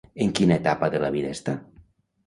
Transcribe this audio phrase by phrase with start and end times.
[0.25, 1.59] En quina etapa de la vida està?